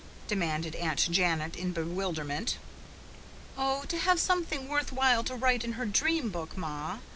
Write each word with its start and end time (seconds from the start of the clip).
demanded 0.27 0.73
Aunt 0.77 1.07
Janet 1.11 1.55
in 1.55 1.73
bewilderment. 1.73 2.57
"Oh, 3.55 3.83
to 3.83 3.99
have 3.99 4.19
something 4.19 4.67
worth 4.67 4.91
while 4.91 5.23
to 5.25 5.35
write 5.35 5.63
in 5.63 5.73
her 5.73 5.85
dream 5.85 6.29
book, 6.31 6.57
ma. 6.57 6.97